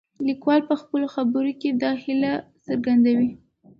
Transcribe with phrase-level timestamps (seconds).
[0.27, 2.31] لیکوال په خپلو خبرو کې دا هیله
[2.65, 3.29] څرګندوي.